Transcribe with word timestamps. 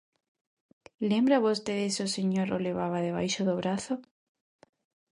Lembra 1.09 1.43
vostede 1.47 1.85
se 1.95 2.01
o 2.07 2.13
señor 2.15 2.47
o 2.55 2.61
levaba 2.67 3.05
debaixo 3.07 3.41
do 3.47 3.55
brazo? 3.61 3.93